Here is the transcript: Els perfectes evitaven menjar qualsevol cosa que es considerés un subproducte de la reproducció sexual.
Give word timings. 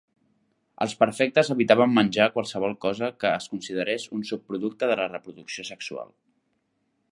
Els 0.85 0.93
perfectes 1.01 1.51
evitaven 1.55 1.93
menjar 1.97 2.27
qualsevol 2.37 2.73
cosa 2.87 3.11
que 3.25 3.35
es 3.41 3.49
considerés 3.53 4.09
un 4.19 4.27
subproducte 4.33 4.89
de 4.93 4.99
la 5.03 5.09
reproducció 5.15 5.71
sexual. 5.73 6.11